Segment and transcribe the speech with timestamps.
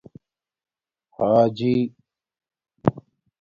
[1.15, 1.73] حآجِی